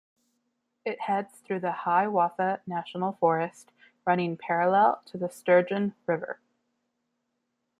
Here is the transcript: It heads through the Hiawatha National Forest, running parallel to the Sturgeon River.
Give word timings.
It 0.83 1.01
heads 1.01 1.41
through 1.41 1.59
the 1.59 1.71
Hiawatha 1.83 2.61
National 2.65 3.11
Forest, 3.11 3.71
running 4.03 4.35
parallel 4.35 5.03
to 5.05 5.15
the 5.19 5.29
Sturgeon 5.29 5.93
River. 6.07 6.39